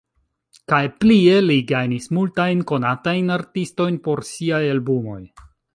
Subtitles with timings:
[0.71, 5.21] Kaj plie li gajnis multajn konatajn artistojn por siaj albumoj.